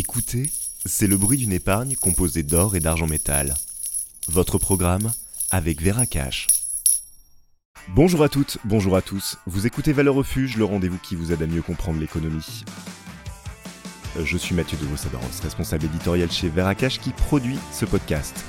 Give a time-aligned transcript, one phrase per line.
[0.00, 0.48] Écoutez,
[0.86, 3.54] c'est le bruit d'une épargne composée d'or et d'argent métal.
[4.28, 5.10] Votre programme
[5.50, 6.46] avec Veracash.
[7.96, 9.38] Bonjour à toutes, bonjour à tous.
[9.46, 12.62] Vous écoutez Valeur Refuge, le rendez-vous qui vous aide à mieux comprendre l'économie.
[14.22, 18.44] Je suis Mathieu de Vossadoros, responsable éditorial chez Veracash qui produit ce podcast.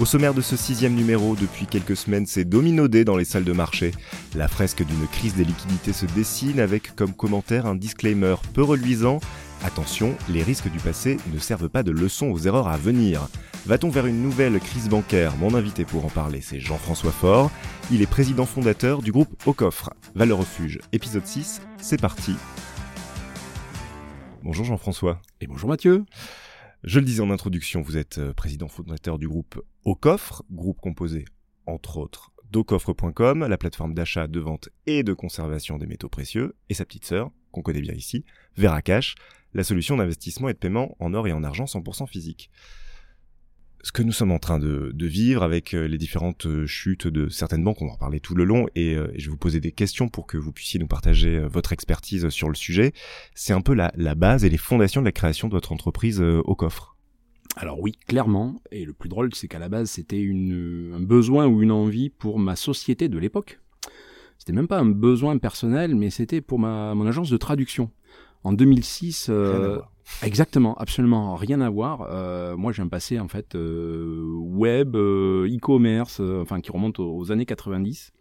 [0.00, 3.52] Au sommaire de ce sixième numéro, depuis quelques semaines, c'est dominaudé dans les salles de
[3.52, 3.92] marché.
[4.34, 9.20] La fresque d'une crise des liquidités se dessine avec comme commentaire un disclaimer peu reluisant.
[9.64, 13.28] Attention, les risques du passé ne servent pas de leçon aux erreurs à venir.
[13.64, 17.50] Va-t-on vers une nouvelle crise bancaire Mon invité pour en parler, c'est Jean-François Faure.
[17.90, 19.94] Il est président fondateur du groupe Au Coffre.
[20.14, 22.36] Valeur Refuge, épisode 6, c'est parti.
[24.42, 25.22] Bonjour Jean-François.
[25.40, 26.04] Et bonjour Mathieu.
[26.82, 30.82] Je le disais en introduction, vous êtes euh, président fondateur du groupe Au Coffre, groupe
[30.82, 31.24] composé,
[31.64, 36.74] entre autres, d'aucoffre.com, la plateforme d'achat, de vente et de conservation des métaux précieux, et
[36.74, 38.26] sa petite sœur, qu'on connaît bien ici,
[38.58, 39.14] Veracash,
[39.54, 42.50] la solution d'investissement et de paiement en or et en argent 100% physique.
[43.82, 47.28] Ce que nous sommes en train de, vivre avec euh, les différentes euh, chutes de
[47.28, 49.60] certaines banques, on va en parler tout le long, et, et, je vais vous poser
[49.60, 52.92] des questions pour que vous puissiez nous partager votre expertise sur le sujet.
[53.34, 56.20] C'est un peu la, la, base et les fondations de la création de votre entreprise
[56.22, 56.96] au coffre.
[57.56, 61.62] Alors oui, clairement, et le plus drôle, c'est qu'à la base, c'était un besoin ou
[61.62, 63.60] une envie pour ma société de l'époque.
[64.38, 67.90] C'était même pas un besoin personnel, mais c'était pour ma, mon agence de traduction.
[68.44, 69.80] En 2006, euh,
[70.22, 72.06] exactement, absolument rien à voir.
[72.10, 77.46] Euh, moi, j'ai un passé en fait euh, web, e-commerce, enfin qui remonte aux, années
[77.46, 78.12] 90.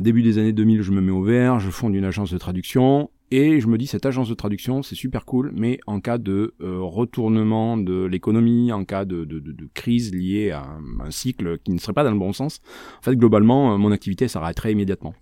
[0.00, 3.10] début des années 2000, je me mets au vert, je fonde une agence de traduction.
[3.32, 6.54] Et je me dis, cette agence de traduction, c'est super cool, mais en cas de
[6.60, 10.66] euh, retournement de l'économie, en cas de, de, de, crise liée à
[11.00, 12.60] un, cycle qui ne serait pas dans le bon sens,
[12.98, 15.14] en fait, globalement, euh, mon activité s'arrêterait immédiatement.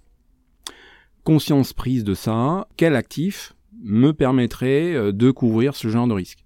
[1.22, 6.44] Conscience prise de ça, quel actif me permettrait euh, de couvrir ce genre de risque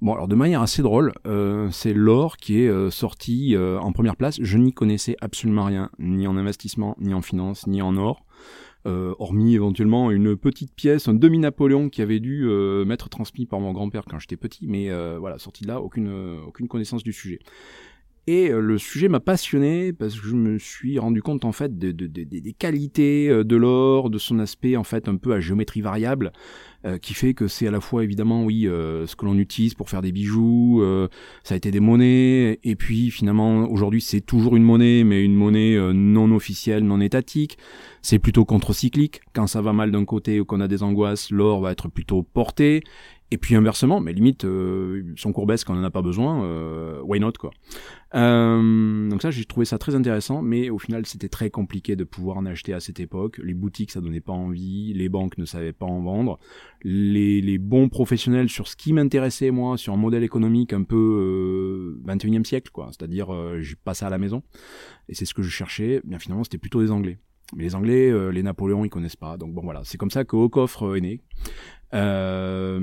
[0.00, 1.12] Bon, alors de manière assez drôle,
[1.72, 4.38] c'est l'or qui est sorti en première place.
[4.40, 8.24] Je n'y connaissais absolument rien, ni en investissement, ni en finance, ni en or.
[8.86, 13.58] Euh, hormis éventuellement une petite pièce, un demi-Napoléon qui avait dû euh, m'être transmis par
[13.58, 17.40] mon grand-père quand j'étais petit, mais euh, voilà, sorti de là, aucune connaissance du sujet.
[18.30, 22.52] Et le sujet m'a passionné parce que je me suis rendu compte en fait des
[22.58, 26.32] qualités de l'or, de son aspect en fait un peu à géométrie variable,
[27.00, 30.02] qui fait que c'est à la fois évidemment oui ce que l'on utilise pour faire
[30.02, 30.84] des bijoux,
[31.42, 35.34] ça a été des monnaies, et puis finalement aujourd'hui c'est toujours une monnaie, mais une
[35.34, 37.56] monnaie non officielle, non étatique
[38.02, 39.22] c'est plutôt contre-cyclique.
[39.32, 42.22] Quand ça va mal d'un côté ou qu'on a des angoisses, l'or va être plutôt
[42.22, 42.82] porté.
[43.30, 47.02] Et puis inversement, mais limite, euh, son courbesse quand on n'en a pas besoin, euh,
[47.02, 47.50] why not quoi.
[48.14, 52.04] Euh, donc ça, j'ai trouvé ça très intéressant, mais au final, c'était très compliqué de
[52.04, 53.38] pouvoir en acheter à cette époque.
[53.44, 56.38] Les boutiques, ça donnait pas envie, les banques ne savaient pas en vendre.
[56.82, 61.98] Les, les bons professionnels sur ce qui m'intéressait moi, sur un modèle économique un peu
[62.06, 62.88] 21e siècle, quoi.
[62.92, 63.28] C'est-à-dire,
[63.60, 64.42] j'ai pas ça à la maison,
[65.10, 66.00] et c'est ce que je cherchais.
[66.04, 67.18] Bien finalement, c'était plutôt des Anglais.
[67.56, 69.36] Mais les Anglais, euh, les Napoléons, ils connaissent pas.
[69.38, 71.20] Donc bon voilà, c'est comme ça que Coffre euh, est né.
[71.94, 72.78] Euh,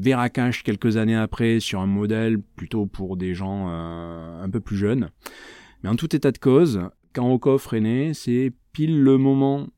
[0.00, 4.76] Veracash quelques années après sur un modèle plutôt pour des gens euh, un peu plus
[4.76, 5.10] jeunes.
[5.82, 6.80] Mais en tout état de cause,
[7.14, 9.68] quand Coffre est né, c'est pile le moment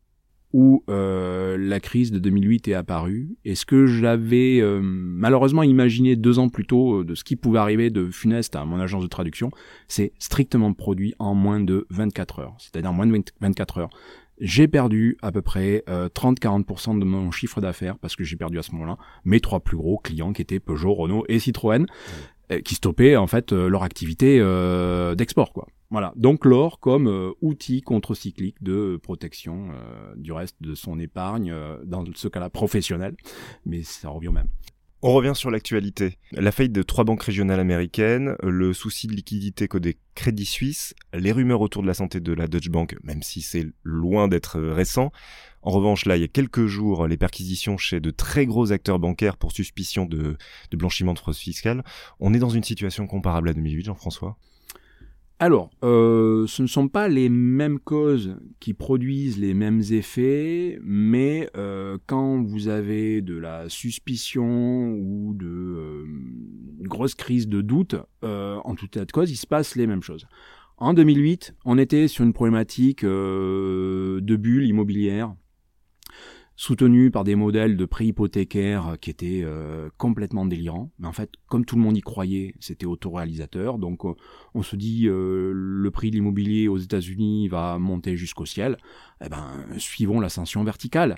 [0.53, 3.37] où euh, la crise de 2008 est apparue.
[3.45, 7.89] Et ce que j'avais malheureusement imaginé deux ans plus tôt de ce qui pouvait arriver
[7.89, 9.51] de funeste à mon agence de traduction,
[9.89, 12.57] c'est strictement produit en moins de 24 heures.
[12.59, 13.91] C'est-à-dire moins de 24 heures
[14.43, 18.59] j'ai perdu à peu près 30-40% euh, de mon chiffre d'affaires parce que j'ai perdu
[18.59, 21.87] à ce moment-là mes trois plus gros clients qui étaient Peugeot, Renault et Citroën,
[22.51, 24.39] euh, qui stoppaient en fait euh, leur activité
[25.17, 25.69] d'export quoi.
[25.91, 29.69] Voilà, donc l'or comme outil contre-cyclique de protection
[30.17, 31.55] du reste de son épargne,
[31.85, 33.15] dans ce cas-là professionnel,
[33.67, 34.49] mais ça revient au même.
[35.05, 36.17] On revient sur l'actualité.
[36.31, 41.33] La faillite de trois banques régionales américaines, le souci de liquidité des Crédit Suisse, les
[41.33, 45.11] rumeurs autour de la santé de la Deutsche Bank, même si c'est loin d'être récent.
[45.63, 49.01] En revanche, là, il y a quelques jours, les perquisitions chez de très gros acteurs
[49.01, 50.37] bancaires pour suspicion de,
[50.71, 51.83] de blanchiment de fraude fiscale.
[52.21, 54.37] On est dans une situation comparable à 2008, Jean-François?
[55.39, 61.51] Alors, euh, ce ne sont pas les mêmes causes qui produisent les mêmes effets, mais
[61.57, 66.05] euh, quand vous avez de la suspicion ou de euh,
[66.79, 70.03] une grosse crise de doute, en tout état de cause, il se passe les mêmes
[70.03, 70.27] choses.
[70.77, 75.35] En 2008, on était sur une problématique de bulle immobilière
[76.57, 80.91] soutenu par des modèles de prix hypothécaires qui étaient euh, complètement délirants.
[80.99, 83.79] Mais en fait, comme tout le monde y croyait, c'était autoréalisateur.
[83.79, 84.15] Donc euh,
[84.55, 88.77] on se dit euh, le prix de l'immobilier aux États-Unis va monter jusqu'au ciel.
[89.25, 91.17] Eh ben, suivons l'ascension verticale.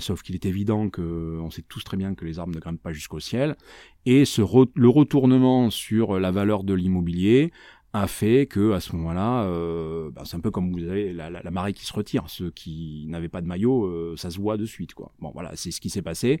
[0.00, 2.82] sauf qu'il est évident que, on sait tous très bien que les arbres ne grimpent
[2.82, 3.56] pas jusqu'au ciel,
[4.04, 4.42] et ce
[4.74, 7.52] le retournement sur la valeur de l'immobilier
[7.92, 11.28] a fait que à ce moment-là, euh, bah, c'est un peu comme vous avez la,
[11.28, 12.24] la, marée qui se retire.
[12.28, 14.92] Ceux qui n'avaient pas de maillot, euh, ça se voit de suite.
[15.18, 16.40] Bon, voilà, c'est ce qui s'est passé,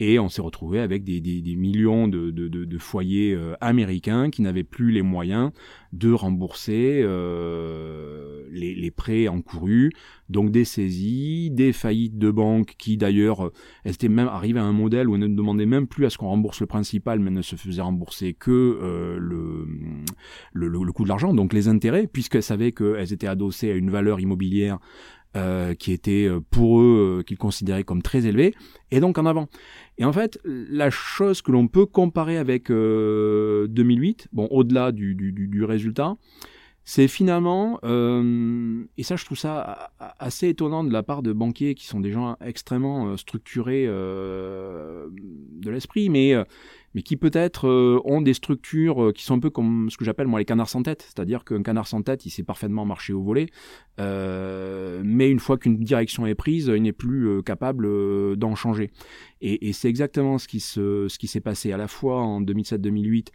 [0.00, 1.20] et on s'est retrouvé avec des,
[1.56, 5.52] millions de foyers euh, américains qui n'avaient plus les moyens
[5.92, 9.92] de rembourser euh, les, les, prêts encourus,
[10.28, 13.50] donc des saisies, des faillites de banques qui d'ailleurs,
[13.84, 16.18] elles étaient même arrivées à un modèle où elles ne demandaient même plus à ce
[16.18, 19.66] qu'on rembourse le principal, mais ne se faisaient rembourser que le,
[20.52, 23.74] le, le le coût de l'argent, donc les intérêts, puisqu'elles savaient qu'elles étaient adossées à
[23.74, 24.78] une valeur immobilière
[25.36, 28.54] euh, qui était euh, pour eux, euh, qu'ils considéraient comme très élevée,
[28.90, 29.46] et donc en avant.
[29.98, 35.32] Et en fait, la chose que l'on peut comparer avec 2008, bon, au-delà du, du,
[35.32, 36.16] du, résultat,
[36.90, 41.86] c'est finalement, et ça je trouve ça assez étonnant de la part de banquiers qui
[41.86, 45.10] sont des gens extrêmement structurés de
[45.70, 46.34] l'esprit, mais
[46.94, 50.04] mais qui peut-être euh, ont des structures euh, qui sont un peu comme ce que
[50.04, 53.12] j'appelle moi les canards sans tête, c'est-à-dire qu'un canard sans tête, il sait parfaitement marcher
[53.12, 53.46] au volet,
[54.00, 57.86] euh, mais une fois qu'une direction est prise, il n'est plus capable
[58.36, 58.90] d'en changer.
[59.40, 63.28] Et, c'est exactement ce qui se, ce qui s'est passé à la fois en 2007-2008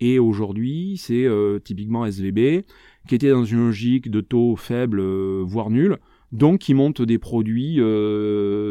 [0.00, 1.26] et aujourd'hui, c'est
[1.64, 2.64] typiquement SVB
[3.08, 5.00] qui était dans une logique de taux faible,
[5.42, 5.98] voire nul,
[6.32, 7.76] donc qui monte des produits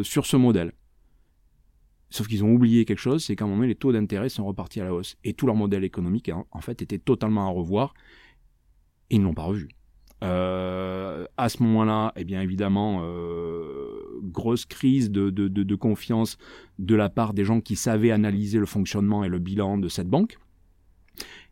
[0.03, 0.71] sur ce modèle.
[2.09, 4.45] Sauf qu'ils ont oublié quelque chose, c'est qu'à un moment donné, les taux d'intérêt sont
[4.45, 5.18] repartis à la hausse.
[5.24, 7.94] Et tout leur modèle économique, en fait, était totalement à revoir.
[9.09, 9.68] Et ils ne l'ont pas revu.
[10.23, 16.38] Euh, à ce moment-là, eh bien évidemment, euh, grosse crise de, de, de, confiance
[16.80, 20.07] de la part des gens qui savaient analyser le fonctionnement et le bilan de cette
[20.07, 20.39] banque.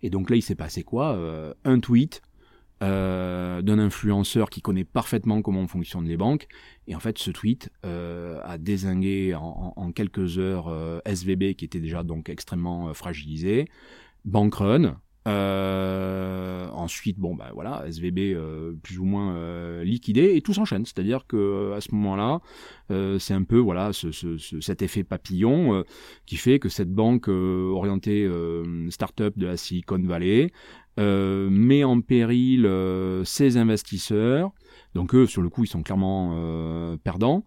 [0.05, 2.21] Et donc là, il s'est passé quoi euh, Un tweet
[2.83, 6.47] euh, d'un influenceur qui connaît parfaitement comment fonctionnent les banques.
[6.85, 10.71] Et en fait, ce tweet euh, a désingué en, quelques heures
[11.05, 13.67] SVB qui était déjà donc extrêmement fragilisé,
[14.25, 20.53] Bankrun, euh, ensuite, bon, bah voilà, SVB euh, plus ou moins euh, liquidé et tout
[20.53, 20.85] s'enchaîne.
[20.85, 22.41] C'est-à-dire que à ce moment-là,
[23.19, 25.83] c'est un peu voilà ce, ce, cet effet papillon
[26.27, 28.29] qui fait que cette banque orientée
[28.89, 30.51] start-up de la Silicon Valley
[30.97, 32.69] met en péril
[33.23, 34.51] ses investisseurs.
[34.93, 37.43] Donc eux, sur le coup, ils sont clairement perdants.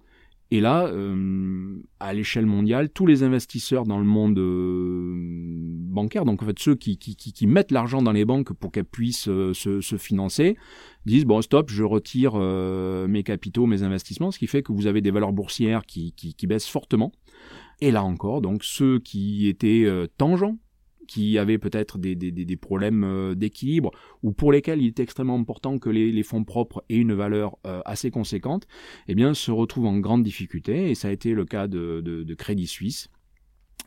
[0.51, 6.43] Et là, euh, à l'échelle mondiale, tous les investisseurs dans le monde euh, bancaire, donc
[6.43, 9.53] en fait ceux qui, qui, qui, mettent l'argent dans les banques pour qu'elles puissent euh,
[9.53, 10.57] se, se, financer,
[11.05, 15.03] disent bon stop, je retire mes capitaux, mes investissements, ce qui fait que vous avez
[15.03, 17.13] des valeurs boursières qui, qui baissent fortement.
[17.81, 19.87] Et là encore, donc ceux qui étaient
[20.17, 20.59] tangents
[21.09, 23.91] qui avaient peut-être des, problèmes euh, d'équilibre
[24.23, 27.81] ou pour lesquels il est extrêmement important que les, fonds propres aient une valeur euh,
[27.85, 28.69] assez conséquente,
[29.09, 30.91] eh bien, se retrouvent en grande difficulté.
[30.91, 33.09] Et ça a été le cas de Crédit Suisse.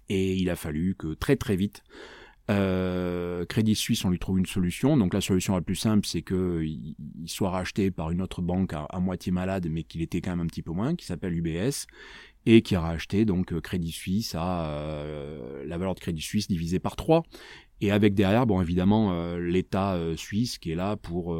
[0.09, 1.83] Et il a fallu que très très vite,
[2.49, 4.97] euh, Crédit Suisse, on lui trouve une solution.
[4.97, 8.73] Donc la solution la plus simple, c'est qu'il il soit racheté par une autre banque
[8.73, 11.85] à, moitié malade, mais qu'il était quand même un petit peu moins, qui s'appelle UBS
[12.45, 16.47] et qui a racheté donc euh, Crédit Suisse à euh, la valeur de Crédit Suisse
[16.47, 17.23] divisée par 3
[17.81, 21.37] et avec derrière bon évidemment euh, l'État suisse qui est là pour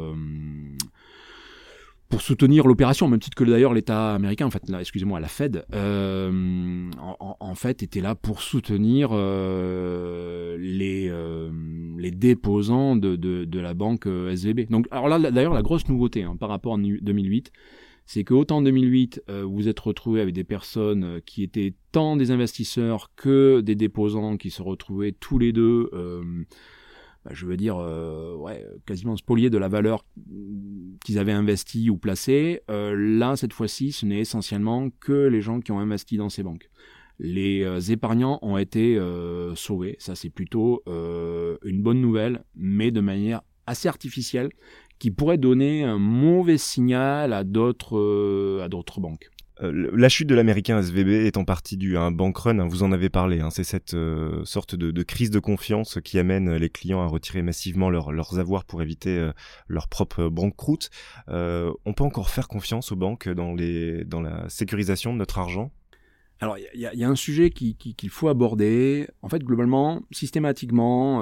[2.12, 7.54] pour soutenir l'opération, même titre que d'ailleurs l'État américain, en fait, excusez-moi, la Fed, en,
[7.54, 9.14] fait, était là pour soutenir
[10.58, 11.10] les,
[11.98, 14.68] les déposants de, de, la banque SVB.
[14.68, 17.50] Donc, alors là, d'ailleurs, la grosse nouveauté hein, par rapport à 2008,
[18.04, 21.74] c'est que autant en 2008, euh, vous êtes retrouvé avec des personnes euh, qui étaient
[21.92, 26.22] tant des investisseurs que des déposants qui se retrouvaient tous les deux, euh,
[27.24, 30.04] bah, je veux dire, ouais, quasiment spoliés de la valeur
[31.04, 32.62] qu'ils avaient investie ou placée.
[32.68, 36.70] là, cette fois-ci, ce n'est essentiellement que les gens qui ont investi dans ces banques.
[37.18, 38.98] Les épargnants ont été
[39.54, 39.96] sauvés.
[40.00, 44.50] Ça, c'est plutôt une bonne nouvelle, mais de manière assez artificielle
[45.02, 49.30] qui pourrait donner un mauvais signal à d'autres euh, à d'autres banques.
[49.62, 52.66] Euh, la chute de l'américain SVB est en partie due à un bank run, hein,
[52.66, 56.54] vous en avez parlé, hein, c'est cette euh, sorte de, crise de confiance qui amène
[56.54, 59.30] les clients à retirer massivement leurs avoirs pour éviter
[59.68, 60.90] leur propre banqueroute.
[61.28, 63.54] on peut encore faire confiance aux banques dans,
[64.22, 65.72] la sécurisation de notre argent?
[66.40, 69.06] Alors, il y, a un sujet qu'il faut aborder.
[69.22, 71.18] En fait, globalement, systématiquement,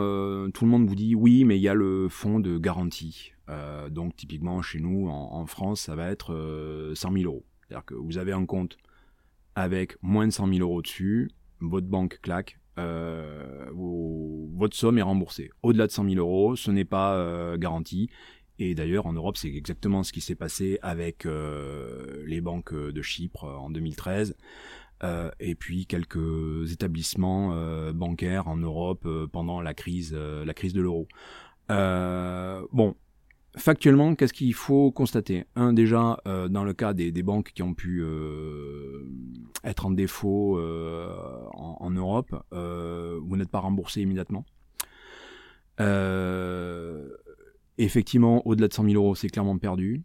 [0.51, 3.33] tout le monde vous dit oui, mais il y a le fonds de garantie.
[3.51, 6.29] Euh, donc typiquement chez nous en, France, ça va être
[6.95, 7.45] 100 euh, 000 euros.
[7.71, 8.77] C'est-à-dire que vous avez un compte
[9.55, 15.51] avec moins de 100 000 euros dessus, votre banque claque, euh, votre somme est remboursée.
[15.63, 18.11] Au-delà de 100 000 euros, ce n'est pas garanti
[18.59, 21.27] Et d'ailleurs, en Europe, c'est exactement ce qui s'est passé avec
[22.27, 24.37] les banques de Chypre en 2013.
[25.39, 31.07] et puis quelques établissements bancaires en Europe pendant la crise, la crise de l'euro.
[31.69, 32.97] bon,
[33.57, 35.45] factuellement, qu'est-ce qu'il faut constater?
[35.57, 39.05] Un, déjà, euh, dans le cas des, banques qui ont pu euh,
[39.65, 41.09] être en défaut euh,
[41.53, 44.45] en, Europe, vous n'êtes pas remboursé immédiatement.
[47.79, 50.03] effectivement, au-delà de 100 000 euros, c'est clairement perdu.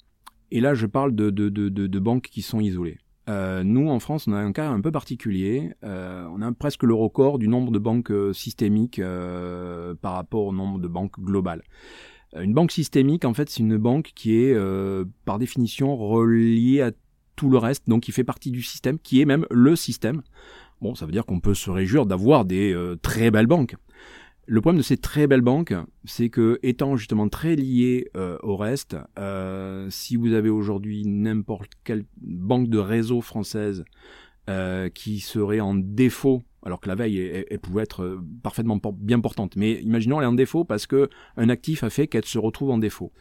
[0.51, 2.97] Et là, je parle de, de banques qui sont isolées.
[3.27, 5.71] nous, en France, on a un cas un peu particulier.
[5.83, 9.01] on a presque le record du nombre de banques systémiques
[10.01, 11.61] par rapport au nombre de banques globales.
[12.41, 16.91] Une banque systémique, en fait, c'est une banque qui est, euh, par définition, reliée à
[17.35, 20.21] tout le reste, donc qui fait partie du système, qui est même le système.
[20.81, 23.75] Bon, ça veut dire qu'on peut se réjouir d'avoir des euh, très belles banques.
[24.47, 25.73] Le problème de ces très belles banques,
[26.03, 28.95] c'est que, étant justement très liées euh, au reste,
[29.89, 33.83] si vous avez aujourd'hui n'importe quelle banque de réseau française
[34.93, 39.55] qui serait en défaut alors que la veille, elle, pouvait être euh, parfaitement bien portante.
[39.55, 42.71] Mais imaginons, elle est en défaut parce que un actif a fait qu'elle se retrouve
[42.71, 43.13] en défaut.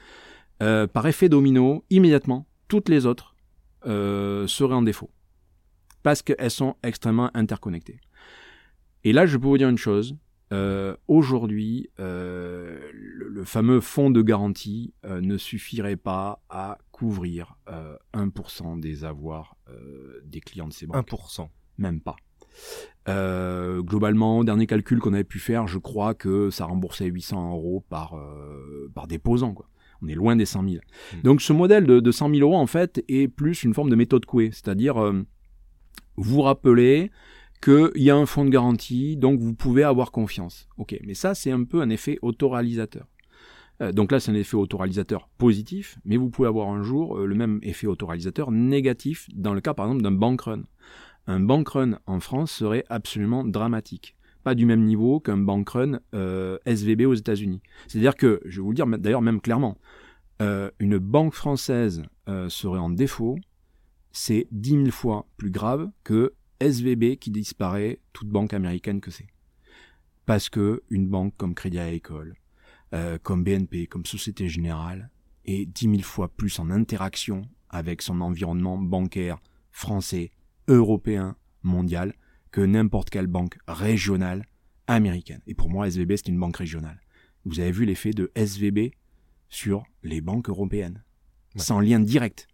[0.62, 3.36] Euh, par effet domino, immédiatement, toutes les autres
[3.86, 5.10] euh, seraient en défaut.
[6.02, 8.00] Parce qu'elles sont extrêmement interconnectées.
[9.04, 10.16] Et là, je peux vous dire une chose.
[11.08, 17.56] Aujourd'hui, le, fameux fonds de garantie ne suffirait pas à couvrir
[18.14, 19.56] 1% des avoirs
[20.24, 21.10] des clients de ces banques.
[21.10, 21.48] 1%
[21.78, 22.14] Même pas.
[23.08, 27.84] Euh, globalement, dernier calcul qu'on avait pu faire, je crois que ça remboursait 800 euros
[27.88, 29.52] par, euh, par déposant.
[29.52, 29.68] Quoi.
[30.02, 30.74] On est loin des 100 000.
[30.76, 31.20] Hmm.
[31.22, 33.96] Donc ce modèle de, de 100 000 euros, en fait, est plus une forme de
[33.96, 34.50] méthode couée.
[34.52, 35.22] C'est-à-dire, euh,
[36.16, 37.10] vous rappelez
[37.62, 40.68] qu'il y a un fonds de garantie, donc vous pouvez avoir confiance.
[40.78, 43.06] Ok, mais ça, c'est un peu un effet autoréalisateur.
[43.92, 47.58] donc là, c'est un effet autoréalisateur positif, mais vous pouvez avoir un jour le même
[47.62, 50.62] effet autoréalisateur négatif dans le cas, par exemple, d'un bank run
[51.26, 54.16] un bank run en France serait absolument dramatique.
[54.42, 57.62] Pas du même niveau qu'un bank run euh, SVB aux États-Unis.
[57.88, 59.78] C'est-à-dire que, je vais vous le dire d'ailleurs même clairement,
[60.42, 63.36] euh, une banque française euh, serait en défaut,
[64.12, 69.28] c'est dix mille fois plus grave que SVB qui disparaît, toute banque américaine que c'est.
[70.26, 72.34] Parce que une banque comme Crédit Agricole,
[73.24, 75.10] comme BNP, comme Société Générale,
[75.44, 79.38] est dix mille fois plus en interaction avec son environnement bancaire
[79.72, 80.30] français,
[80.68, 82.14] européen, mondial,
[82.50, 84.46] que n'importe quelle banque régionale
[84.86, 85.40] américaine.
[85.46, 87.00] Et pour moi, SVB, c'est une banque régionale.
[87.44, 88.92] Vous avez vu l'effet de SVB
[89.48, 91.02] sur les banques européennes,
[91.56, 92.48] sans lien direct.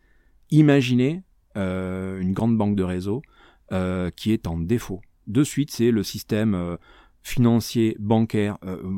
[0.50, 1.23] Imaginez
[1.57, 3.23] euh, une grande banque de réseau
[3.73, 5.00] euh, qui est en défaut.
[5.26, 6.76] De suite, c'est le système euh,
[7.23, 8.57] financier, bancaire,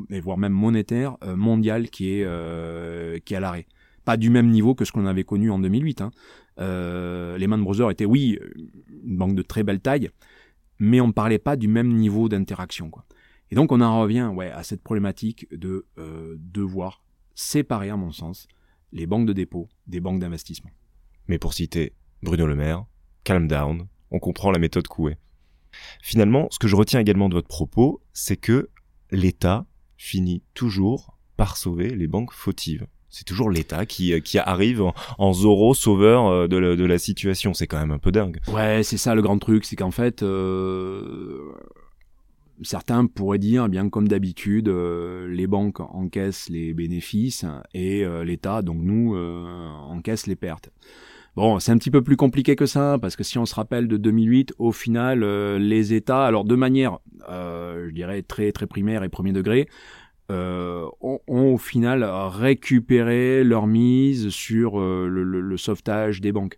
[0.08, 3.66] et voire même monétaire mondial qui est, qui est à l'arrêt.
[4.04, 6.02] Pas du même niveau que ce qu'on avait connu en 2008.
[6.02, 6.12] Hein.
[6.58, 8.38] Euh, les Man Brothers étaient, oui,
[9.04, 10.10] une banque de très belle taille,
[10.78, 12.90] mais on ne parlait pas du même niveau d'interaction.
[13.50, 17.02] Et donc on en revient à cette problématique de euh, devoir
[17.34, 18.48] séparer, à mon sens,
[18.92, 20.70] les banques de dépôt des banques d'investissement.
[21.28, 22.84] Mais pour citer Bruno Le Maire,
[23.24, 25.16] calm down, on comprend la méthode Coué.
[26.02, 28.68] Finalement, ce que je retiens également de votre propos, c'est que
[29.10, 29.66] l'État
[29.96, 34.94] finit toujours par sauver les banques fautives c'est toujours l'État qui, euh, qui arrive en,
[35.18, 37.52] en Zoro sauveur euh, de, la, situation.
[37.52, 38.38] C'est quand même un peu dingue.
[38.48, 41.52] Ouais, c'est ça le grand truc, c'est qu'en fait, euh,
[42.62, 49.16] certains pourraient dire, bien comme d'habitude, les banques encaissent les bénéfices et l'État, donc nous,
[49.16, 50.70] encaisse les pertes.
[51.34, 53.88] Bon, c'est un petit peu plus compliqué que ça, parce que si on se rappelle
[53.88, 55.24] de 2008, au final,
[55.56, 59.66] les États, alors de manière, je dirais, très très primaire et premier degré,
[60.32, 66.56] euh, ont, au final récupéré leur mise sur euh, le, sauvetage des banques.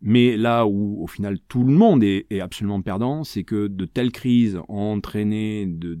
[0.00, 4.12] Mais là où au final tout le monde est, absolument perdant, c'est que de telles
[4.12, 5.98] crises ont entraîné de,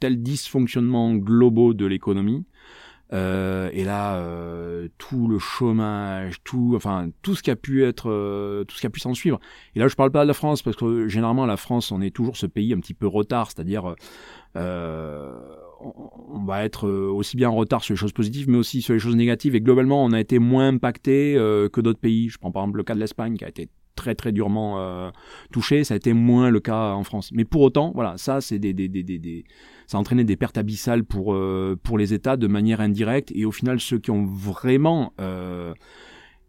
[0.00, 2.46] tels dysfonctionnements globaux de l'économie.
[3.12, 4.24] Euh, et là,
[4.96, 8.90] tout le chômage, tout, enfin, tout ce qui a pu être, tout ce qui a
[8.90, 9.38] pu s'en suivre.
[9.74, 12.14] Et là, je parle pas de la France parce que généralement, la France, on est
[12.14, 13.94] toujours ce pays un petit peu retard, c'est-à-dire
[15.82, 18.94] on va être euh, aussi bien en retard sur les choses positives, mais aussi sur
[18.94, 19.54] les choses négatives.
[19.54, 22.28] Et globalement, on a été moins impacté euh, que d'autres pays.
[22.28, 25.10] Je prends par exemple le cas de l'Espagne, qui a été très très durement euh,
[25.52, 25.84] touché.
[25.84, 27.30] Ça a été moins le cas en France.
[27.32, 29.44] Mais pour autant, voilà, ça c'est des,
[29.86, 31.36] ça a entraîné des pertes abyssales pour
[31.82, 33.32] pour les États de manière indirecte.
[33.34, 35.12] Et au final, ceux qui ont vraiment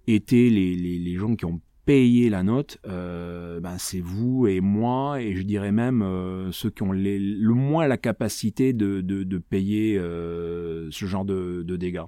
[0.07, 5.21] été les, les gens qui ont payer la note, euh, ben c'est vous et moi,
[5.21, 9.97] et je dirais même euh, ceux qui ont le moins la capacité de, de, payer
[9.97, 12.05] euh, ce genre de, dégâts.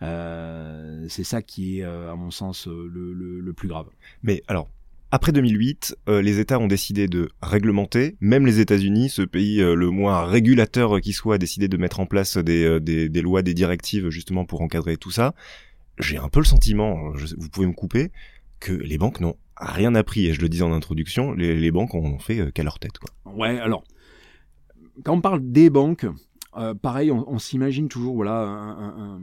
[0.00, 3.86] c'est ça qui est, à mon sens, le, plus grave.
[4.22, 4.70] Mais alors,
[5.10, 8.16] après 2008, euh, les États ont décidé de réglementer.
[8.20, 12.06] Même les États-Unis, ce pays le moins régulateur qui soit, a décidé de mettre en
[12.06, 15.34] place des, des, des, lois, des directives justement pour encadrer tout ça.
[15.98, 18.10] J'ai un peu le sentiment, vous pouvez me couper,
[18.62, 20.26] que les banques n'ont rien appris.
[20.26, 22.98] Et je le disais en introduction, les, les banques ont fait qu'à leur tête.
[22.98, 23.32] Quoi.
[23.32, 23.84] Ouais, alors,
[25.04, 26.06] quand on parle des banques,
[26.82, 29.18] pareil, on, s'imagine toujours voilà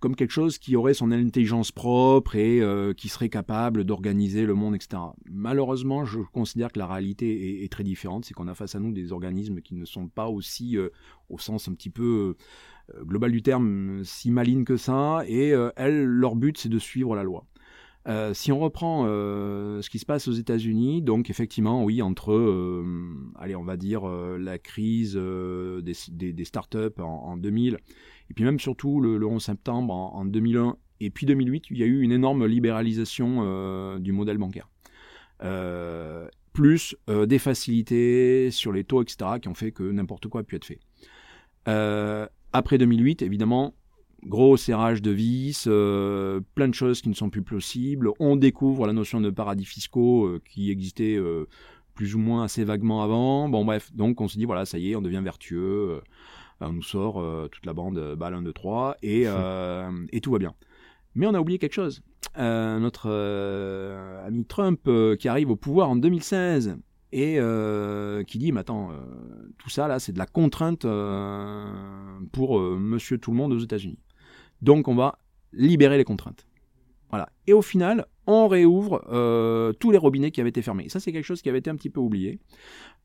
[0.00, 4.54] comme quelque chose qui aurait son intelligence propre et euh, qui serait capable d'organiser le
[4.54, 5.02] monde, etc.
[5.30, 8.24] Malheureusement, je considère que la réalité est, très différente.
[8.24, 10.90] C'est qu'on a face à nous des organismes qui ne sont pas aussi, euh,
[11.28, 12.36] au sens un petit peu
[12.94, 15.22] euh, global du terme, si malines que ça.
[15.26, 17.46] Et elles, leur but, c'est de suivre la loi.
[18.34, 22.84] Si on reprend ce qui se passe aux États-Unis, donc effectivement, oui, entre,
[23.36, 27.78] allez, on va dire la crise des, startups en, en 2000
[28.30, 31.86] et puis même surtout le, 11 septembre en, 2001 et puis 2008, il y a
[31.86, 34.68] eu une énorme libéralisation euh, du modèle bancaire.
[35.42, 40.40] Euh, plus euh, des facilités sur les taux, etc., qui ont fait que n'importe quoi
[40.40, 40.80] a pu être fait.
[42.52, 43.74] après 2008, évidemment,
[44.24, 45.64] gros serrage de vis,
[46.54, 48.10] plein de choses qui ne sont plus possibles.
[48.18, 51.18] On découvre la notion de paradis fiscaux qui existait
[51.94, 53.48] plus ou moins assez vaguement avant.
[53.48, 56.00] Bon bref, donc on se dit voilà, ça y est, on devient vertueux
[56.60, 60.20] on nous sort euh, toute la bande euh, balle 1, 2, 3 et, euh, et
[60.20, 60.54] tout va bien.
[61.14, 62.02] Mais on a oublié quelque chose.
[62.36, 63.10] notre
[64.26, 66.76] ami Trump qui arrive au pouvoir en 2016
[67.12, 67.38] et
[68.26, 68.90] qui dit mais attends
[69.56, 70.82] tout ça là c'est de la contrainte
[72.32, 73.98] pour monsieur tout le monde aux États-Unis
[74.62, 75.18] donc on va
[75.52, 76.46] libérer les contraintes.
[77.46, 79.00] Et au final on réouvre
[79.78, 80.88] tous les robinets qui avaient été fermés.
[80.88, 82.40] Ça c'est quelque chose qui avait été un petit peu oublié.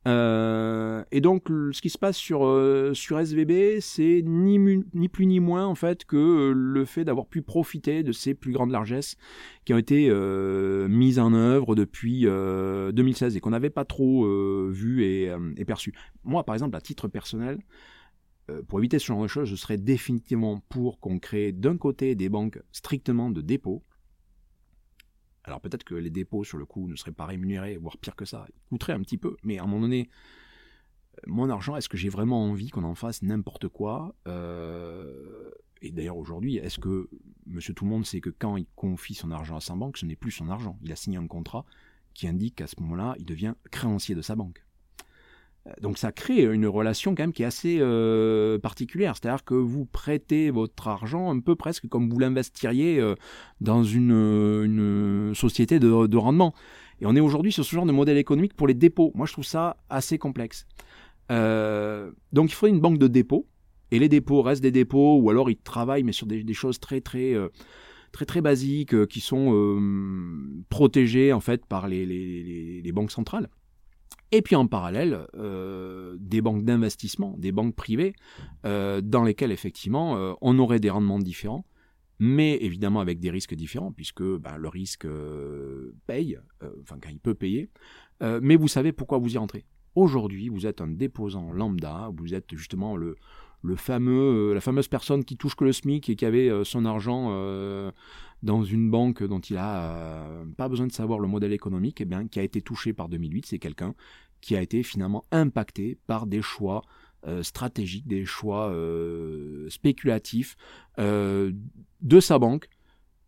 [0.08, 5.66] Euh, et donc, ce qui se passe sur, euh, SVB, c'est ni, plus ni moins
[5.66, 9.16] en fait que euh, le fait d'avoir pu profiter de ces plus grandes largesses
[9.64, 10.10] qui ont été
[10.88, 14.26] mises en œuvre depuis 2016 et qu'on n'avait pas trop
[14.70, 15.94] vu et, et, perçu.
[16.24, 17.58] Moi, par exemple, à titre personnel,
[18.68, 22.28] pour éviter ce genre de choses, je serais définitivement pour qu'on crée d'un côté des
[22.28, 23.84] banques strictement de dépôt,
[25.44, 28.24] alors peut-être que les dépôts sur le coup ne seraient pas rémunérés, voire pire que
[28.24, 30.08] ça, ils coûteraient un petit peu, mais à un moment donné,
[31.18, 35.50] euh, mon argent, est-ce que j'ai vraiment envie qu'on en fasse n'importe quoi euh,
[35.80, 37.08] Et d'ailleurs aujourd'hui, est-ce que
[37.46, 40.06] Monsieur Tout le Monde sait que quand il confie son argent à sa banque, ce
[40.06, 40.78] n'est plus son argent.
[40.82, 41.64] Il a signé un contrat
[42.14, 44.64] qui indique qu'à ce moment-là, il devient créancier de sa banque.
[45.80, 49.14] Donc ça crée une relation quand même qui est assez euh, particulière.
[49.16, 53.14] C'est-à-dire que vous prêtez votre argent un peu presque comme vous l'investiriez euh,
[53.60, 56.54] dans une, société de, rendement.
[57.00, 59.12] Et on est aujourd'hui sur ce genre de modèle économique pour les dépôts.
[59.14, 60.66] Moi je trouve ça assez complexe.
[61.30, 63.46] Euh, donc il faudrait une banque de dépôts.
[63.92, 67.02] Et les dépôts restent des dépôts, ou alors ils travaillent mais sur des, choses très
[67.02, 67.34] très
[68.10, 69.78] très très basiques qui sont
[70.70, 73.48] protégées en fait par les banques centrales.
[74.34, 78.14] Et puis en parallèle, euh, des banques d'investissement, des banques privées,
[78.64, 81.66] euh, dans lesquelles effectivement euh, on aurait des rendements différents,
[82.18, 85.06] mais évidemment avec des risques différents, puisque ben, le risque
[86.06, 86.38] paye,
[86.80, 87.68] enfin quand il peut payer,
[88.20, 89.64] mais vous savez pourquoi vous y rentrez.
[89.96, 93.16] Aujourd'hui, vous êtes un déposant lambda, vous êtes justement le,
[93.62, 97.30] le fameux, la fameuse personne qui touche que le SMIC et qui avait son argent
[98.42, 102.26] dans une banque dont il a pas besoin de savoir le modèle économique, eh bien,
[102.26, 103.94] qui a été touché par 2008, c'est quelqu'un
[104.42, 106.82] qui a été finalement impacté par des choix
[107.26, 110.56] euh, stratégiques, des choix euh, spéculatifs
[110.98, 111.52] euh,
[112.00, 112.68] de sa banque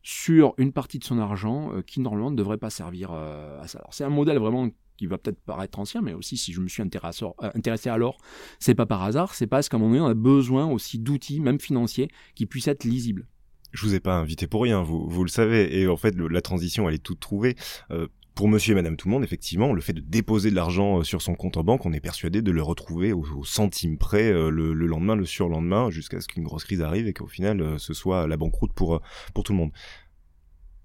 [0.03, 3.87] sur une partie de son argent qui normalement ne devrait pas servir à ça.
[3.91, 6.83] c'est un modèle vraiment qui va peut-être paraître ancien, mais aussi si je me suis
[6.83, 8.19] intéressé, intéressé alors,
[8.59, 11.41] c'est pas par hasard, c'est parce qu'à un moment donné, on a besoin aussi d'outils,
[11.41, 13.27] même financiers, qui puissent être lisibles
[13.73, 15.81] je vous ai pas invité pour rien, vous, le savez.
[15.81, 17.57] Et en fait, la transition, elle est toute trouvée
[18.35, 21.03] pour monsieur et madame tout le monde, effectivement, le fait de déposer de l'argent euh,
[21.05, 24.51] sur son compte en banque, on est persuadé de le retrouver au, centime près euh,
[24.51, 27.95] le, lendemain, le surlendemain, jusqu'à ce qu'une grosse crise arrive et qu'au final, euh, ce
[27.95, 29.01] soit la banqueroute pour,
[29.35, 29.71] pour tout le monde.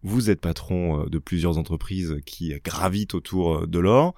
[0.03, 4.15] Vous êtes patron de plusieurs entreprises qui gravitent autour de l'or.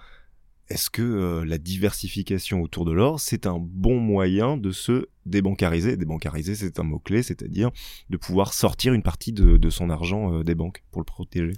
[0.69, 5.97] Est-ce que la diversification autour de l'or, c'est un bon moyen de se débancariser?
[5.97, 7.71] Débancariser, c'est un mot-clé, c'est-à-dire
[8.09, 11.53] de pouvoir sortir une partie de, son argent des banques pour le protéger?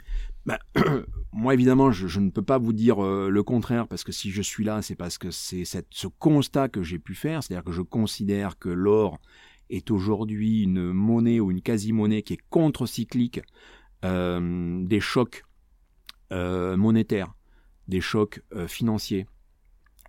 [0.46, 0.60] Bah,
[1.32, 4.42] moi, évidemment, je, ne peux pas vous dire euh, le contraire, parce que si je
[4.42, 7.82] suis là, c'est parce que c'est ce constat que j'ai pu faire, c'est-à-dire que je
[7.82, 9.20] considère que l'or
[9.70, 13.42] est aujourd'hui une monnaie ou une quasi-monnaie qui est contre-cyclique euh,
[14.04, 15.44] des chocs
[16.32, 17.34] euh, monétaires,
[17.88, 19.28] des chocs financiers,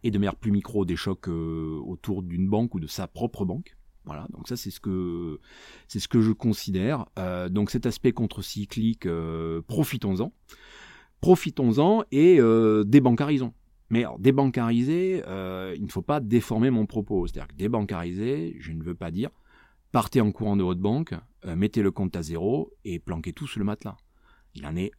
[0.03, 3.77] et de manière plus micro, des chocs autour d'une banque ou de sa propre banque.
[4.05, 5.41] Voilà, donc ça c'est ce que
[5.89, 7.07] c'est ce je considère.
[7.19, 10.33] Euh, donc cet aspect contre-cyclique, euh, profitons-en,
[11.21, 13.55] profitons-en et euh, débancarisons.
[13.91, 17.27] Mais alors, il ne faut pas déformer mon propos.
[17.27, 19.31] C'est-à-dire que débancariser, je ne veux pas dire
[19.95, 21.15] partez en courant de votre banque,
[21.47, 23.97] mettez le compte à zéro et planquez tout sous le matelas.
[24.57, 24.91] Il en est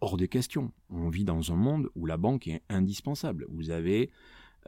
[0.00, 0.72] hors de question.
[0.88, 3.44] On vit dans un monde où la banque est indispensable.
[3.50, 4.10] Vous avez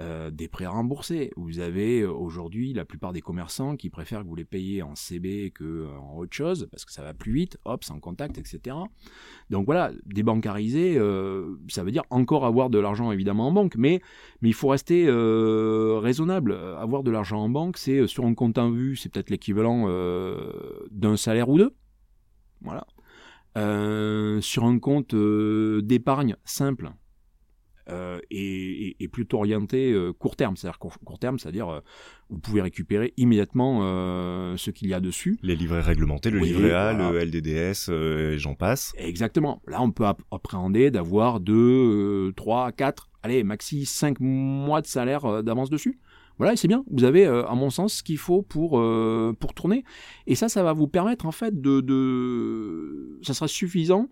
[0.01, 1.31] euh, des prêts remboursés.
[1.37, 4.97] Vous avez euh, aujourd'hui la plupart des commerçants qui préfèrent que vous les payiez en
[4.97, 8.37] CB que euh, en autre chose parce que ça va plus vite, hop, sans contact,
[8.37, 8.75] etc.
[9.51, 10.95] Donc voilà, débancariser,
[11.69, 14.01] ça veut dire encore avoir de l'argent évidemment en banque, mais
[14.43, 16.55] mais il faut rester raisonnable.
[16.79, 19.87] Avoir de l'argent en banque, c'est sur un compte en vue, c'est peut-être l'équivalent
[20.91, 21.75] d'un salaire ou deux.
[22.63, 22.87] Voilà.
[24.41, 26.91] sur un compte d'épargne simple,
[27.91, 30.57] euh, et, et, plutôt orienté euh, court terme.
[30.57, 31.81] C'est-à-dire court, terme, c'est-à-dire euh,
[32.31, 33.81] vous pouvez récupérer immédiatement
[34.57, 35.39] ce qu'il y a dessus.
[35.43, 38.95] Les livrets réglementés, le livret A, le LDDS, j'en passe.
[38.97, 39.61] Exactement.
[39.67, 45.69] Là, on peut appréhender d'avoir 2, 3, 4, allez, maxi 5 mois de salaire d'avance
[45.69, 45.99] dessus.
[46.39, 46.85] Voilà, et c'est bien.
[46.91, 48.83] Vous avez, à mon sens, ce qu'il faut pour
[49.39, 49.85] pour tourner.
[50.27, 53.19] Et ça, ça va vous permettre en fait de, de...
[53.23, 54.09] ça sera suffisant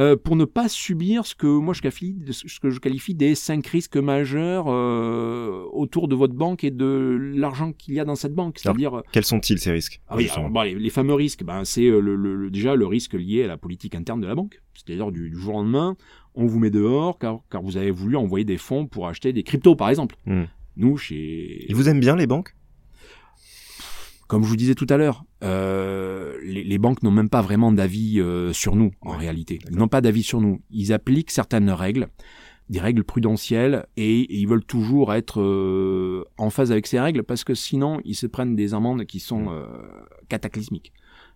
[0.00, 3.36] euh, pour ne pas subir ce que moi je qualifie, ce que je qualifie des
[3.36, 8.16] cinq risques majeurs euh, autour de votre banque et de l'argent qu'il y a dans
[8.16, 8.58] cette banque.
[8.58, 10.28] C'est-à-dire quels sont-ils ces risques ah oui,
[10.76, 14.20] les, fameux risques, ben, c'est euh, le, déjà le risque lié à la politique interne
[14.20, 14.62] de la banque.
[14.74, 15.96] C'est-à-dire du, jour au lendemain,
[16.34, 19.44] on vous met dehors car, car, vous avez voulu envoyer des fonds pour acheter des
[19.44, 20.16] cryptos, par exemple.
[20.26, 20.44] Hmm.
[20.76, 21.66] Nous, chez...
[21.68, 22.56] Ils vous aiment bien les banques?
[24.34, 28.18] Comme je vous disais tout à l'heure, euh, les, banques n'ont même pas vraiment d'avis
[28.18, 29.60] euh, sur nous, en réalité.
[29.70, 30.60] Ils n'ont pas d'avis sur nous.
[30.72, 32.08] Ils appliquent certaines règles,
[32.68, 37.44] des règles prudentielles, et, ils veulent toujours être euh, en phase avec ces règles, parce
[37.44, 39.68] que sinon, ils se prennent des amendes qui sont mm.
[40.28, 40.92] cataclysmiques.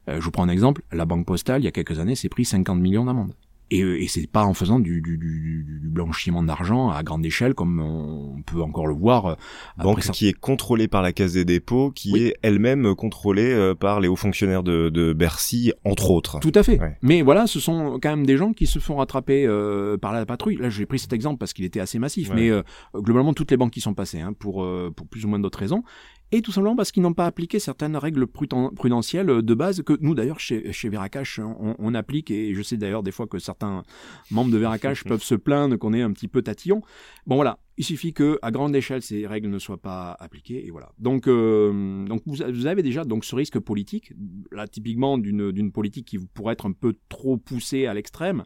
[0.09, 0.83] je vous prends un exemple.
[0.91, 3.33] La Banque Postale, il y a quelques années, s'est pris 50 millions d'amendes.
[3.71, 7.25] Et, euh, et c'est pas en faisant du, du, du, du blanchiment d'argent à grande
[7.27, 9.27] échelle comme on peut encore le voir.
[9.27, 9.35] Euh,
[9.79, 14.01] Banque qui est contrôlée par la Caisse des dépôts, qui est elle-même contrôlée euh, par
[14.01, 16.41] les hauts fonctionnaires de, de Bercy, entre autres.
[16.41, 16.81] Tout à fait.
[17.03, 20.25] Mais voilà, ce sont quand même des gens qui se font rattraper euh, par la
[20.25, 20.57] patrouille.
[20.57, 22.51] Là, j'ai pris cet exemple parce qu'il était assez massif, mais
[22.95, 25.83] globalement toutes les banques qui sont passées, hein, pour pour plus ou moins d'autres raisons
[26.33, 30.15] et tout simplement parce qu'ils n'ont pas appliqué certaines règles prudentielles de base que nous
[30.15, 33.83] d'ailleurs chez, chez Veracash on, on, applique et je sais d'ailleurs des fois que certains
[34.31, 36.83] membres de Veracash peuvent se plaindre qu'on est un petit peu tatillon.
[37.27, 40.71] Bon voilà, il suffit que à grande échelle ces règles ne soient pas appliquées et
[40.71, 40.91] voilà.
[40.99, 44.13] Donc euh, donc vous, avez déjà ce risque politique
[44.51, 48.43] là typiquement d'une politique qui pourrait être un peu trop poussée à l'extrême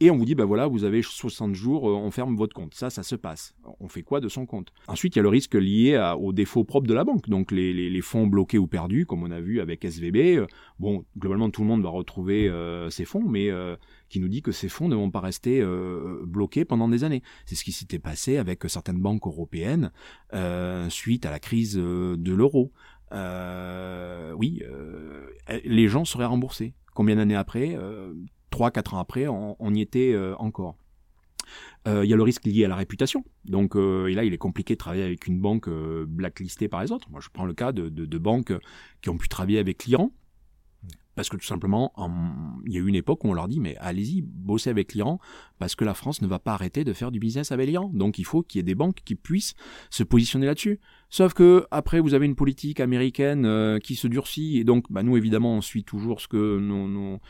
[0.00, 2.74] et on vous dit ben voilà vous avez 60 jours euh, on ferme votre compte.
[2.74, 3.54] Ça ça se passe.
[3.80, 4.68] On fait quoi de son compte?
[4.86, 7.52] Ensuite il y a le risque lié à, aux défauts propres de la banque donc
[7.52, 10.16] les, fonds bloqués ou perdus comme on a vu avec SVB.
[10.36, 10.46] Euh,
[10.78, 12.52] bon globalement tout le monde va retrouver
[12.90, 13.50] ses fonds mais
[14.14, 17.20] qui nous dit que ces fonds ne vont pas rester euh, bloqués pendant des années.
[17.46, 19.90] C'est ce qui s'était passé avec certaines banques européennes
[20.34, 22.70] euh, suite à la crise euh, de l'euro.
[24.38, 24.62] oui,
[25.64, 26.74] les gens seraient remboursés.
[26.94, 27.76] Combien d'années après
[28.50, 30.76] Trois, quatre ans après, on, y était encore.
[31.86, 33.24] Il y a le risque lié à la réputation.
[33.44, 37.10] Donc, et là, il est compliqué de travailler avec une banque blacklistée par les autres.
[37.10, 38.52] Moi, je prends le cas de, de banques
[39.00, 40.12] qui ont pu travailler avec l'Iran,
[41.14, 41.92] parce que tout simplement,
[42.66, 45.20] il y a eu une époque où on leur dit, mais allez-y, bossez avec l'Iran,
[45.58, 47.90] parce que la France ne va pas arrêter de faire du business avec l'Iran.
[47.92, 49.54] Donc il faut qu'il y ait des banques qui puissent
[49.90, 50.80] se positionner là-dessus.
[51.10, 55.02] Sauf que après, vous avez une politique américaine euh, qui se durcit, et donc bah,
[55.02, 57.20] nous, évidemment, on suit toujours ce que nos,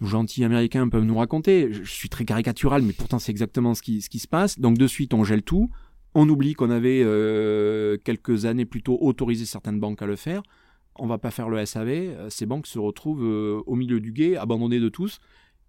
[0.00, 1.72] gentils américains peuvent nous raconter.
[1.72, 4.58] Je, suis très caricatural, mais pourtant c'est exactement ce qui, ce qui se passe.
[4.58, 5.70] Donc de suite, on gèle tout.
[6.14, 10.42] On oublie qu'on avait euh, quelques années plus tôt autorisé certaines banques à le faire
[10.96, 14.12] on va pas faire le SAV, euh, ces banques se retrouvent euh, au milieu du
[14.12, 15.20] guet, abandonnées de tous,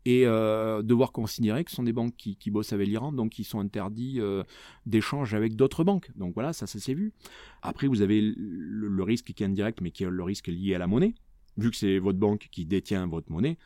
[0.06, 3.46] et euh, devoir considérer que ce sont des banques qui, bossent avec l'Iran, donc qui
[3.46, 4.20] sont interdits
[4.86, 6.12] d'échange avec d'autres banques.
[6.18, 7.14] Donc voilà, ça, ça s'est vu.
[7.62, 10.78] Après, vous avez le, risque qui est indirect, mais qui est le risque lié à
[10.78, 11.14] la monnaie.
[11.56, 13.58] Vu que c'est votre banque qui détient votre monnaie,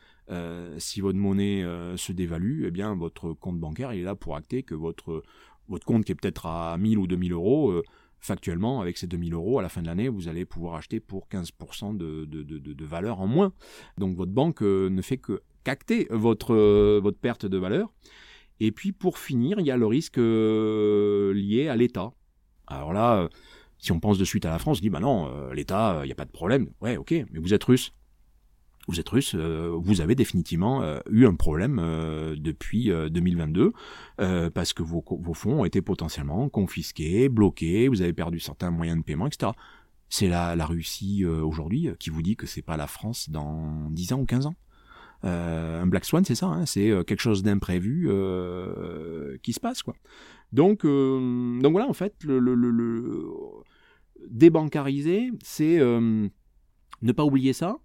[0.78, 1.64] si votre monnaie
[1.96, 5.24] se dévalue, eh bien votre compte bancaire est là pour acter que votre
[5.68, 7.82] votre compte qui est peut-être à 1000 ou 2000 euros
[8.20, 11.28] factuellement, avec ces 2000 euros, à la fin de l'année, vous allez pouvoir acheter pour
[11.28, 13.52] 15% de, valeur en moins.
[13.96, 17.92] Donc votre banque euh, ne fait que cacter votre, euh, votre perte de valeur.
[18.60, 22.12] Et puis pour finir, il y a le risque euh, lié à l'État.
[22.66, 23.28] Alors là,
[23.78, 26.12] si on pense de suite à la France, on dit bah non, l'État, il n'y
[26.12, 26.70] a pas de problème.
[26.80, 27.92] Ouais, ok, mais vous êtes russe
[28.88, 33.72] vous êtes russe, euh, vous avez définitivement euh, eu un problème euh, depuis 2022
[34.54, 35.02] parce que vos,
[35.34, 39.52] fonds ont été potentiellement confisqués, bloqués, vous avez perdu certains moyens de paiement, etc.
[40.08, 44.20] C'est la, Russie aujourd'hui qui vous dit que c'est pas la France dans 10 ans
[44.20, 44.54] ou 15 ans.
[45.22, 48.08] un black swan, c'est ça, hein, c'est quelque chose d'imprévu
[49.42, 49.94] qui se passe, quoi.
[50.52, 52.14] Donc, donc voilà, en fait,
[54.30, 57.78] débancariser, c'est ne pas oublier ça,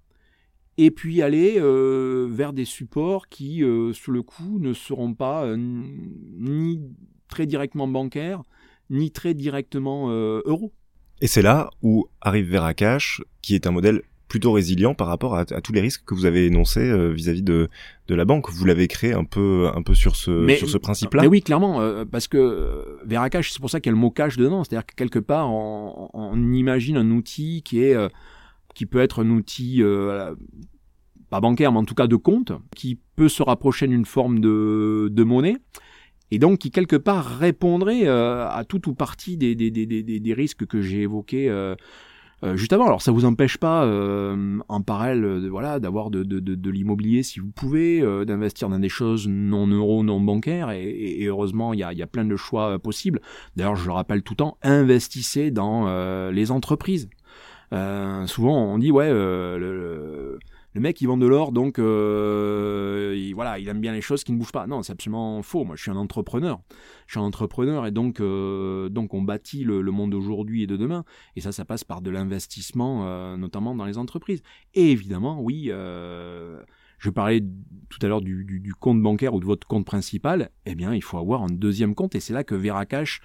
[0.77, 5.45] et puis aller euh, vers des supports qui, euh, sous le coup, ne seront pas
[5.45, 6.81] euh, ni
[7.27, 8.41] très directement bancaires,
[8.89, 10.71] ni très directement euros.
[11.21, 15.45] Et c'est là où arrive Veracash, qui est un modèle plutôt résilient par rapport à,
[15.45, 17.69] tous les risques que vous avez énoncés vis-à-vis de,
[18.07, 18.49] de la banque.
[18.51, 21.21] Vous l'avez créé un peu, un peu sur ce, sur ce principe-là?
[21.21, 24.38] Mais oui, clairement, parce que Veracash, c'est pour ça qu'il y a le mot cash
[24.38, 24.63] dedans.
[24.63, 27.95] C'est-à-dire que quelque part, on, on, imagine un outil qui est
[28.73, 30.33] qui peut être un outil euh,
[31.29, 35.09] pas bancaire, mais en tout cas de compte, qui peut se rapprocher d'une forme de,
[35.12, 35.57] de, monnaie,
[36.31, 40.33] et donc qui quelque part répondrait euh, à tout ou partie des, des, des, des
[40.33, 41.75] risques que j'ai évoqués euh,
[42.55, 42.88] juste avant.
[42.88, 43.88] Alors ça vous empêche pas
[44.67, 49.27] en parallèle voilà d'avoir de, de, de, l'immobilier si vous pouvez, d'investir dans des choses
[49.29, 52.77] non euro, non bancaires, et, et heureusement il y a, y a plein de choix
[52.79, 53.21] possibles.
[53.55, 57.07] D'ailleurs je le rappelle tout le temps, investissez dans les entreprises.
[57.73, 60.38] Euh, souvent, on dit ouais, euh,
[60.73, 64.23] le, mec il vend de l'or, donc euh, il, voilà, il aime bien les choses
[64.23, 64.67] qui ne bougent pas.
[64.67, 65.63] Non, c'est absolument faux.
[65.63, 66.62] Moi, je suis un entrepreneur.
[67.07, 71.03] Je suis un entrepreneur et donc donc on bâtit le, monde d'aujourd'hui et de demain.
[71.36, 74.43] Et ça, ça passe par de l'investissement, notamment dans les entreprises.
[74.75, 75.71] Et évidemment, oui.
[76.99, 77.41] je parlais
[77.89, 80.93] tout à l'heure du, du, du, compte bancaire ou de votre compte principal, eh bien,
[80.93, 83.21] il faut avoir un deuxième compte et c'est là que Veracash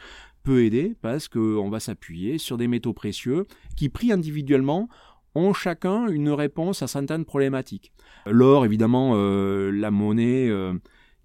[0.49, 3.45] peut aider parce qu'on va s'appuyer sur des métaux précieux
[3.77, 4.89] qui, pris individuellement,
[5.35, 7.93] ont chacun une réponse à certaines problématiques.
[8.25, 10.73] L'or, évidemment, euh, la monnaie euh,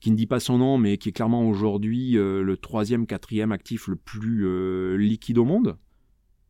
[0.02, 3.54] qui ne dit pas son nom, mais qui est clairement aujourd'hui euh, le troisième, quatrième
[3.54, 5.78] actif le plus liquide au monde,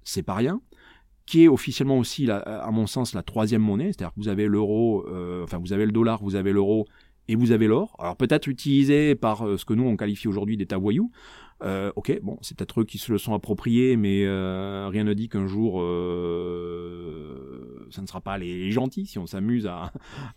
[0.04, 0.60] c'est pas rien.
[1.28, 5.06] Qui est officiellement aussi, à mon sens, la troisième monnaie, c'est-à-dire que vous avez l'euro,
[5.44, 6.88] enfin vous avez le dollar, vous avez l'euro
[7.30, 7.96] et vous avez l'or.
[8.00, 11.12] Alors peut-être utilisé par ce que nous on qualifie aujourd'hui d'état voyou,
[11.64, 15.14] euh, ok, bon, c'est peut-être eux qui se le sont appropriés, mais euh, rien ne
[15.14, 17.38] dit qu'un jour, euh,
[17.90, 19.06] ça ne sera pas les gentils.
[19.06, 19.70] Si on s'amuse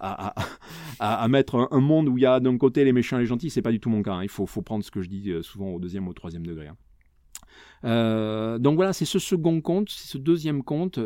[0.00, 3.50] à, mettre un, monde où il y a d'un côté les méchants et les gentils,
[3.50, 4.14] c'est pas du tout mon cas.
[4.14, 4.22] Hein.
[4.22, 6.68] Il faut, faut, prendre ce que je dis souvent au deuxième ou au troisième degré.
[6.68, 8.58] Hein.
[8.60, 11.00] donc voilà, c'est ce second compte, c'est ce deuxième compte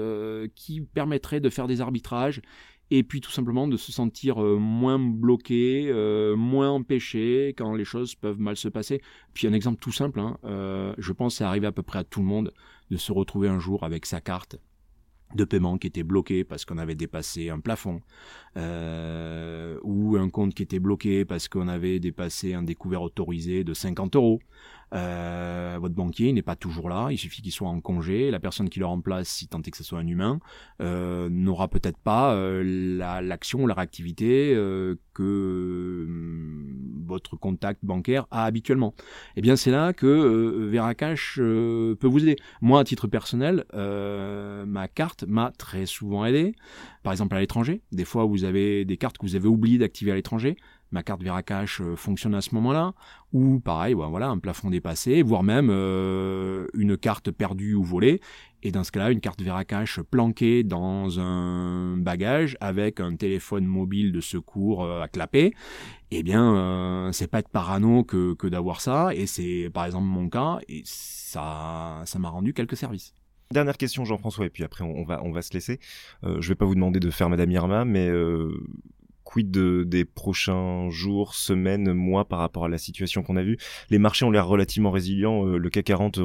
[0.54, 2.42] qui permettrait de faire des arbitrages
[2.90, 7.84] et puis tout simplement de se sentir euh, moins bloqué, euh, moins empêché quand les
[7.84, 9.00] choses peuvent mal se passer.
[9.32, 12.04] Puis un exemple tout simple, hein, euh, je pense c'est arrivé à peu près à
[12.04, 12.52] tout le monde
[12.90, 14.56] de se retrouver un jour avec sa carte
[15.36, 18.00] de paiement qui était bloquée parce qu'on avait dépassé un plafond,
[18.56, 24.16] ou un compte qui était bloqué parce qu'on avait dépassé un découvert autorisé de 50
[24.16, 24.40] euros.
[24.92, 28.30] Euh, votre banquier n'est pas toujours là, il suffit qu'il soit en congé.
[28.30, 30.40] La personne qui le remplace, si tant est que ce soit un humain,
[30.80, 38.26] euh, n'aura peut-être pas euh, l'action ou la réactivité euh, que hum, votre contact bancaire
[38.30, 38.94] a habituellement.
[38.98, 39.04] Et
[39.36, 42.36] eh bien, c'est là que euh, Veracash peut vous aider.
[42.60, 46.54] Moi, à titre personnel, ma carte m'a très souvent aidé.
[47.02, 50.12] Par exemple, à l'étranger, des fois, vous avez des cartes que vous avez oublié d'activer
[50.12, 50.56] à l'étranger
[50.92, 52.92] ma carte Veracash euh, fonctionne à ce moment-là,
[53.32, 58.20] ou pareil, voilà, un plafond dépassé, voire même euh, une carte perdue ou volée.
[58.62, 64.12] Et dans ce cas-là, une carte Veracash planquée dans un bagage avec un téléphone mobile
[64.12, 65.54] de secours euh, à clapper,
[66.10, 69.14] eh bien, c'est pas être parano que, d'avoir ça.
[69.14, 73.14] Et c'est par exemple mon cas, et ça, ça m'a rendu quelques services.
[73.52, 75.78] Dernière question, Jean-François, et puis après on, va, on va se laisser.
[76.24, 78.10] je vais pas vous demander de faire Madame Irma, mais
[79.30, 83.58] quid des prochains jours, semaines, mois par rapport à la situation qu'on a vue?
[83.88, 85.46] Les marchés ont l'air relativement résilients.
[85.46, 86.18] Euh, le CAC 40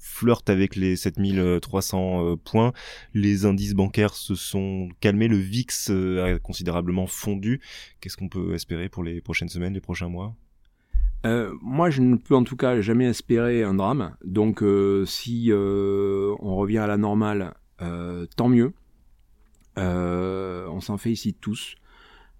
[0.00, 2.72] flirte avec les 7300 euh, points.
[3.14, 5.26] Les indices bancaires se sont calmés.
[5.26, 7.60] Le VIX euh, a considérablement fondu.
[8.00, 10.34] Qu'est-ce qu'on peut espérer pour les prochaines semaines, les prochains mois?
[11.60, 14.16] Moi, je ne peux en tout cas jamais espérer un drame.
[14.24, 14.64] Donc,
[15.06, 17.54] si on revient à la normale,
[18.36, 18.72] tant mieux.
[19.76, 21.76] on s'en félicite tous.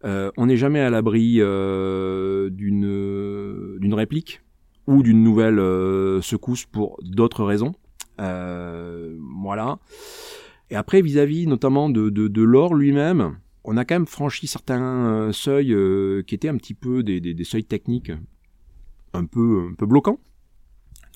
[0.05, 4.43] Euh, on n'est jamais à l'abri euh, d'une d'une réplique
[4.87, 7.75] ou d'une nouvelle euh, secousse pour d'autres raisons.
[8.19, 9.79] voilà.
[10.71, 15.77] Et après, vis-à-vis notamment de, de, l'or lui-même, on a quand même franchi certains seuils
[16.27, 18.13] qui étaient un petit peu des, des, seuils techniques
[19.13, 20.19] un peu, un peu bloquants.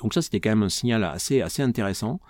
[0.02, 2.20] Donc ça, c'était quand même un signal assez, assez intéressant.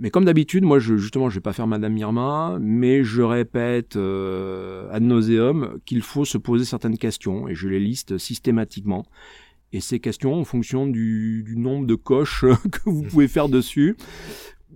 [0.00, 4.88] Mais comme d'habitude, moi, justement, je vais pas faire Madame Irma, mais je répète euh,
[4.90, 9.04] ad nauseum qu'il faut se poser certaines questions, et je les liste systématiquement.
[9.74, 13.94] Et ces questions, en fonction du, nombre de coches que vous pouvez faire dessus,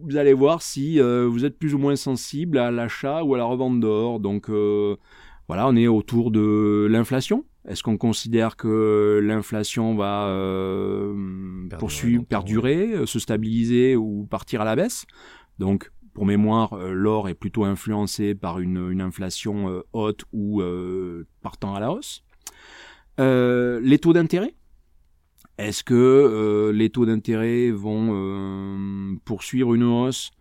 [0.03, 3.45] vous allez voir si vous êtes plus ou moins sensible à l'achat ou à la
[3.45, 4.21] revente d'or.
[4.21, 4.51] Donc
[5.49, 7.47] voilà, on est autour de l'inflation.
[7.67, 10.31] Est-ce qu'on considère que l'inflation va
[11.79, 15.07] poursuivre, perdurer, se stabiliser ou partir à la baisse?
[15.59, 20.63] Donc pour mémoire, l'or est plutôt influencé par une, inflation haute ou
[21.43, 22.23] partant à la hausse.
[23.19, 24.55] les taux d'intérêt?
[25.59, 30.33] Est-ce que euh, les taux d'intérêt vont euh, poursuivre une hausse?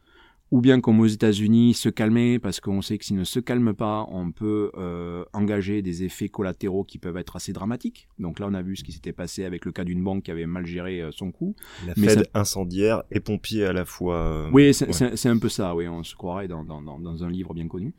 [0.54, 3.74] Ou bien comme aux États-Unis, se calmer, parce qu'on sait que s'ils ne se calment
[3.74, 8.08] pas, on peut euh, engager des effets collatéraux qui peuvent être assez dramatiques.
[8.20, 10.30] Donc là, on a vu ce qui s'était passé avec le cas d'une banque qui
[10.30, 11.56] avait mal géré euh, son coût.
[11.88, 14.18] La Fed incendiaire et pompier à la fois.
[14.18, 17.32] Euh, oui, c'est un peu ça, oui, on se croirait dans, dans, dans, dans, un
[17.32, 17.96] livre bien connu.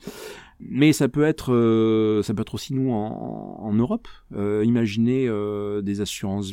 [0.61, 1.47] Mais ça peut être,
[2.23, 4.07] ça peut être aussi nous en, en Europe.
[4.33, 5.29] imaginez
[5.83, 6.53] des assurances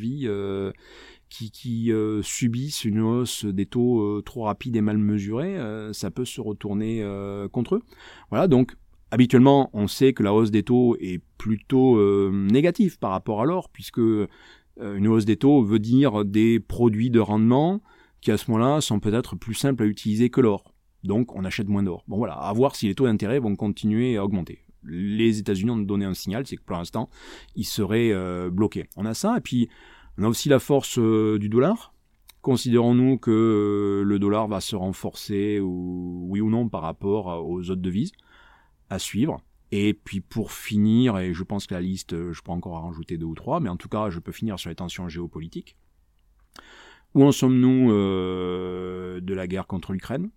[1.31, 6.11] qui, euh, subissent une hausse des taux euh, trop rapides et mal mesurés, euh, ça
[6.11, 7.03] peut se retourner
[7.51, 7.81] contre eux.
[8.29, 8.75] Voilà, donc
[9.11, 11.99] habituellement, on sait que la hausse des taux est plutôt
[12.31, 14.01] négative par rapport à l'or, puisque
[14.79, 17.81] une hausse des taux veut dire des produits de rendement
[18.21, 20.73] qui à ce moment-là sont peut-être plus simples à utiliser que l'or.
[21.03, 22.03] Donc on achète moins d'or.
[22.07, 24.59] Bon voilà, à voir si les taux d'intérêt vont continuer à augmenter.
[24.83, 27.09] Les États-Unis ont donné un signal, c'est que pour l'instant,
[27.55, 28.13] ils seraient
[28.49, 28.87] bloqués.
[28.97, 29.69] On a ça, et puis
[30.17, 31.93] on a aussi la force euh, du dollar.
[32.41, 37.69] Considérons-nous que euh, le dollar va se renforcer, ou, oui ou non, par rapport aux
[37.69, 38.11] autres devises
[38.89, 39.41] à suivre.
[39.71, 42.87] Et puis pour finir, et je pense que la liste, euh, je peux encore en
[42.87, 45.77] rajouter deux ou trois, mais en tout cas, je peux finir sur les tensions géopolitiques.
[47.13, 50.29] Où en sommes-nous de la guerre contre l'Ukraine?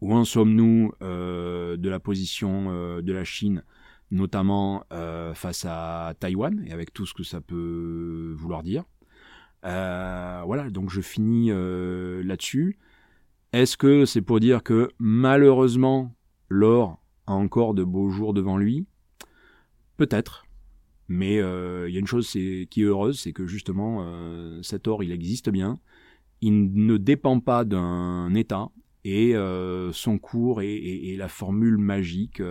[0.00, 3.62] Où en sommes-nous de la position de la Chine
[4.10, 8.84] notamment euh, face à Taïwan et avec tout ce que ça peut vouloir dire.
[9.64, 12.78] Euh, voilà, donc je finis euh, là-dessus.
[13.52, 16.14] Est-ce que c'est pour dire que malheureusement
[16.48, 18.86] l'or a encore de beaux jours devant lui?
[19.96, 20.46] Peut-être.
[21.08, 24.06] Mais il y a une chose qui est heureuse, c'est que justement
[24.62, 25.80] cet or il existe bien.
[26.42, 28.68] Il ne dépend pas d'un État
[29.04, 29.34] et
[29.92, 32.42] son cours est, la formule magique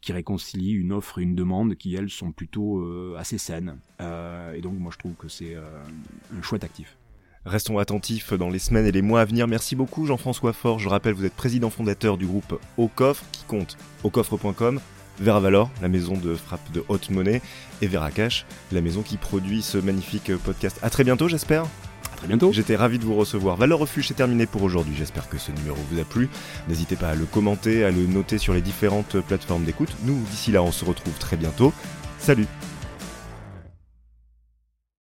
[0.00, 3.78] qui réconcilie une offre et une demande qui, elles, sont plutôt euh, assez saines.
[4.00, 5.62] Euh, et donc, moi, je trouve que c'est euh,
[6.36, 6.96] un chouette actif.
[7.44, 9.48] Restons attentifs dans les semaines et les mois à venir.
[9.48, 10.78] Merci beaucoup Jean-François Fort.
[10.78, 14.80] Je rappelle, vous êtes président fondateur du groupe Au Coffre qui compte aucoffre.com,
[15.18, 17.40] Veravalor, la maison de frappe de haute monnaie,
[17.80, 20.78] et Veracash, la maison qui produit ce magnifique podcast.
[20.82, 21.64] À très bientôt, j'espère
[22.52, 23.56] J'étais ravi de vous recevoir.
[23.56, 24.94] Valeur Refuge, c'est terminé pour aujourd'hui.
[24.96, 26.28] J'espère que ce numéro vous a plu.
[26.68, 29.94] N'hésitez pas à le commenter, à le noter sur les différentes plateformes d'écoute.
[30.04, 31.72] Nous, d'ici là, on se retrouve très bientôt.
[32.18, 32.46] Salut